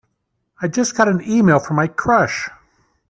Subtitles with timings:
[0.59, 2.49] I just got an e-mail from my crush!